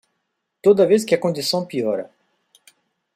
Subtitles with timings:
[0.63, 2.09] Toda vez que a condição piora